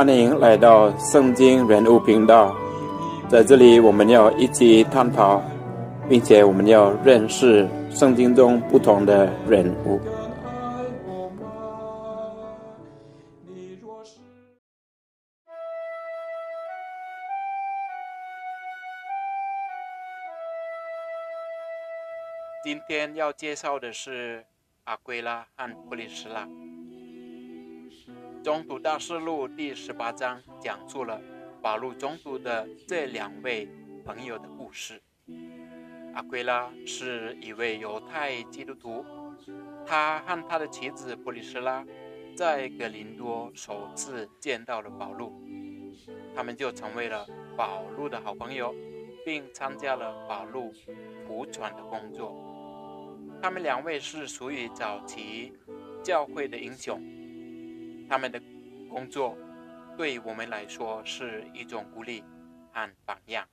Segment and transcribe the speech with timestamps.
[0.00, 2.56] 欢迎来到圣经人物频道，
[3.28, 5.42] 在这里我们要一起探讨，
[6.08, 10.00] 并且我们要认识圣经中不同的人物。
[22.64, 24.46] 今天要介绍的是
[24.84, 26.48] 阿圭拉和布里斯拉。
[28.42, 31.20] 中途大事录第十八章讲述了
[31.60, 33.68] 保路中途的这两位
[34.02, 35.02] 朋友的故事。
[36.14, 39.04] 阿圭拉是一位犹太基督徒，
[39.84, 41.84] 他和他的妻子布里斯拉
[42.34, 45.34] 在格林多首次见到了保路，
[46.34, 47.26] 他们就成为了
[47.58, 48.74] 保路的好朋友，
[49.22, 50.72] 并参加了保路
[51.26, 52.34] 福传的工作。
[53.42, 55.52] 他们两位是属于早期
[56.02, 57.00] 教会的英雄，
[58.10, 58.42] 他们的
[58.90, 59.38] 工作
[59.96, 62.24] 对我们来说是一种鼓励
[62.72, 63.46] 和榜样。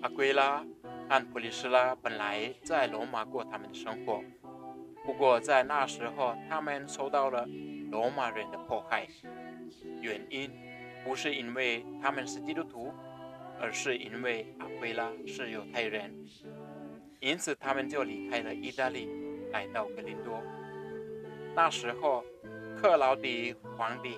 [0.00, 0.64] 阿圭拉
[1.08, 4.22] 和普利斯拉本来在罗马过他们的生活，
[5.04, 7.48] 不过在那时候他们受到了
[7.90, 9.08] 罗马人的迫害，
[10.00, 10.48] 原因
[11.04, 12.92] 不是因为他们是基督徒，
[13.60, 16.14] 而是因为阿圭拉是犹太人。
[17.18, 19.08] 因此，他们就离开了意大利，
[19.50, 20.40] 来到格林多。
[21.56, 22.22] 那时候，
[22.80, 24.16] 克劳迪皇帝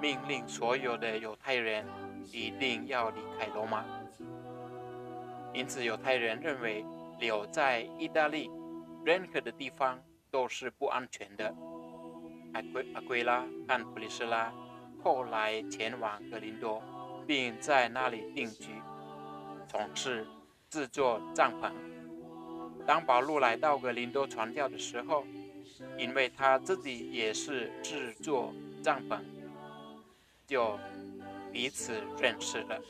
[0.00, 1.86] 命令所有的犹太人
[2.30, 3.84] 一定要离开罗马。
[5.52, 6.84] 因此，犹太人认为
[7.18, 8.50] 留在意大利
[9.04, 9.98] 任何的地方
[10.30, 11.54] 都是不安全的。
[12.54, 14.52] 阿圭阿圭拉和普利斯拉
[15.02, 16.82] 后来前往格林多，
[17.26, 18.74] 并在那里定居，
[19.68, 20.26] 从事。
[20.70, 21.70] 制作帐篷。
[22.86, 25.22] 当保禄来到格林多传教的时候，
[25.98, 28.52] 因为他自己也是制作
[28.82, 29.24] 账本，
[30.46, 30.78] 就
[31.52, 32.80] 彼此认识了。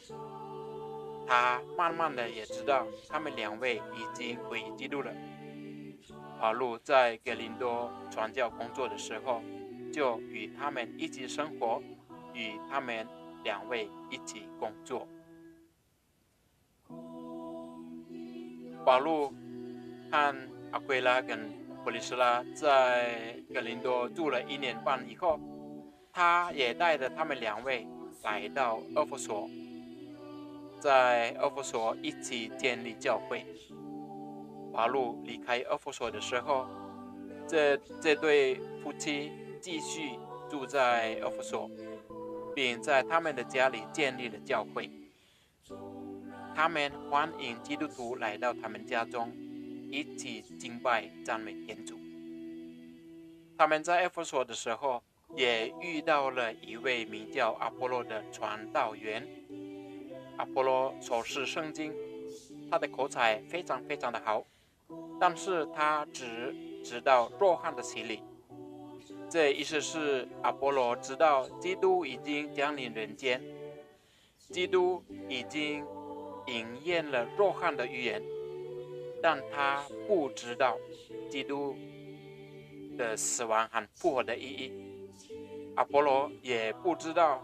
[1.26, 5.12] 他慢慢的也知道他们两位已经归基督了。
[6.40, 9.40] 保罗在格林多传教工作的时候，
[9.92, 11.80] 就与他们一起生活，
[12.34, 13.06] 与他们
[13.44, 15.06] 两位一起工作。
[18.84, 19.32] 保路
[20.10, 20.34] 和
[20.72, 21.38] 阿圭拉跟
[21.84, 25.40] 普利斯拉在格林多住了一年半以后，
[26.12, 27.86] 他也带着他们两位
[28.22, 29.48] 来到厄弗所，
[30.78, 33.44] 在厄弗所一起建立教会。
[34.72, 36.66] 华路离开厄弗所的时候，
[37.48, 40.12] 这这对夫妻继续
[40.48, 41.68] 住在厄弗所，
[42.54, 44.88] 并在他们的家里建立了教会。
[46.54, 49.32] 他们欢迎基督徒来到他们家中，
[49.92, 51.98] 一起敬拜赞美天主。
[53.58, 55.02] 他们在埃弗所的时候，
[55.36, 59.28] 也遇到了一位名叫阿波罗的传道员。
[60.38, 61.92] 阿波罗所示圣经，
[62.70, 64.42] 他的口才非常非常的好，
[65.20, 68.22] 但是他只知道若翰的洗礼。
[69.28, 73.42] 这意思是阿波罗知道基督已经降临人间，
[74.38, 75.84] 基督已经。
[76.48, 78.20] 应验了若翰的预言，
[79.22, 80.76] 但他不知道
[81.30, 81.76] 基督
[82.98, 84.72] 的死亡和复活的意义。
[85.76, 87.42] 阿波罗也不知道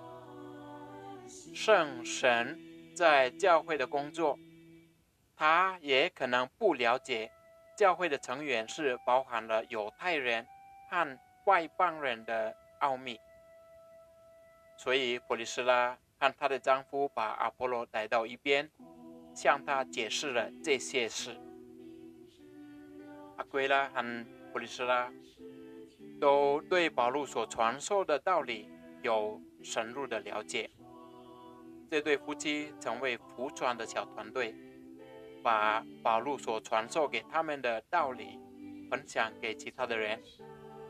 [1.54, 2.58] 圣神
[2.94, 4.38] 在教会的工作，
[5.36, 7.30] 他也可能不了解
[7.76, 10.46] 教会的成员是包含了犹太人
[10.90, 13.18] 和外邦人的奥秘。
[14.76, 15.96] 所以，普利斯拉。
[16.20, 18.68] 和她的丈夫把阿波罗带到一边，
[19.36, 21.36] 向他解释了这些事。
[23.38, 25.10] 阿圭拉和普利斯拉
[26.20, 28.68] 都对保禄所传授的道理
[29.02, 30.70] 有深入的了解。
[31.90, 34.54] 这对夫妻成为服传的小团队，
[35.42, 38.38] 把保禄所传授给他们的道理
[38.90, 40.20] 分享给其他的人，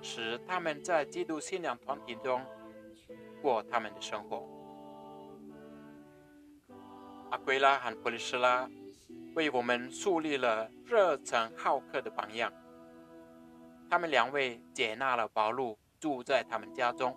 [0.03, 2.45] 使他们在基督信仰团体中
[3.43, 4.49] 过他们的生活。
[7.31, 8.69] 阿圭拉和普利斯拉
[9.39, 12.53] 为我们树立了热忱好客的榜样。
[13.89, 17.17] 他们两位接纳了保禄住在他们家中，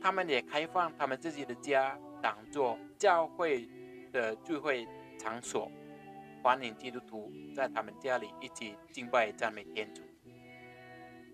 [0.00, 3.68] 他们也开放他们自己的家当做教会
[4.12, 4.86] 的聚会
[5.18, 5.68] 场所，
[6.40, 10.02] 欢迎基督徒在他们家里一起敬拜赞美天主。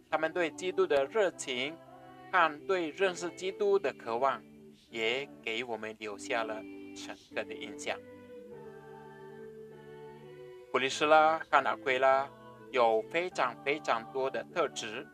[0.09, 1.77] 他们对基督的热情
[2.33, 4.43] 和对认识基督的渴望，
[4.89, 6.63] 也给我们留下了。
[6.97, 7.99] 深刻的印象。
[10.73, 12.29] 普利斯拉和阿奎拉
[12.71, 15.07] 有非常非常多的特质，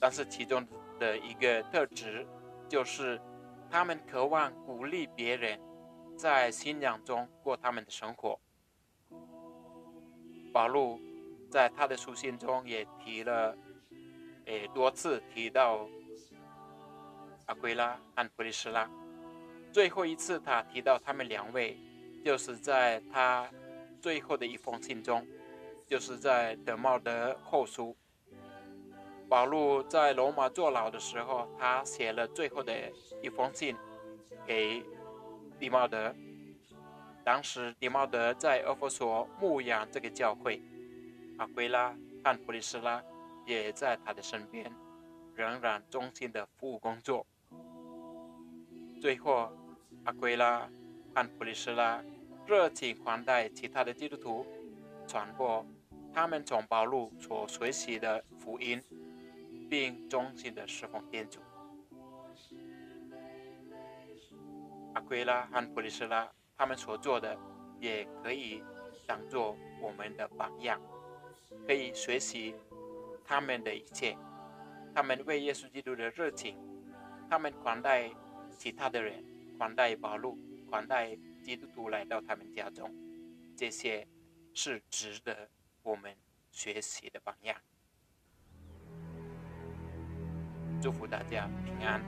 [0.00, 0.66] 但是其中
[0.98, 2.26] 的一个特质，
[2.68, 3.20] 就是
[3.70, 5.60] 他们渴望鼓励别人
[6.16, 8.40] 在信仰中过他们的生活。
[10.52, 10.98] 保罗
[11.48, 13.56] 在他的书信中也提了，
[14.46, 15.86] 诶多次提到
[17.46, 18.90] 阿圭拉和普利斯拉。
[19.72, 21.78] 最后一次他提到他们两位，
[22.24, 23.48] 就是在他
[24.00, 25.26] 最后的一封信中，
[25.86, 27.96] 就是在德茂德后书。
[29.28, 32.72] 保罗在罗马坐牢的时候，他写了最后的
[33.22, 33.76] 一封信
[34.44, 34.84] 给
[35.58, 36.14] 迪茂德。
[37.22, 40.60] 当时迪茂德在阿佛索牧养这个教会，
[41.38, 41.94] 阿圭拉
[42.24, 43.00] 和普利斯拉
[43.46, 44.72] 也在他的身边，
[45.34, 47.24] 仍然忠心的服务工作。
[49.00, 49.52] 最后，
[50.04, 50.68] 阿圭拉
[51.14, 52.02] 和普利斯拉
[52.50, 54.44] 热情款待其他的基督徒，
[55.06, 55.64] 传播
[56.12, 58.82] 他们从保罗所学习的福音。
[59.70, 61.38] 并忠心的侍奉天主。
[64.94, 67.38] 阿奎拉和普利斯拉他们所做的，
[67.78, 68.64] 也可以
[69.06, 70.80] 当做我们的榜样，
[71.68, 72.52] 可以学习
[73.24, 74.16] 他们的一切。
[74.92, 76.58] 他们为耶稣基督的热情，
[77.28, 78.10] 他们款待
[78.58, 79.24] 其他的人，
[79.56, 80.36] 款待保禄，
[80.68, 82.94] 款待基督徒来到他们家中，
[83.56, 84.06] 这些
[84.54, 85.50] 是值得
[85.82, 86.16] 我们
[86.50, 87.56] 学习的榜样。
[90.80, 92.02] 祝福大家平安。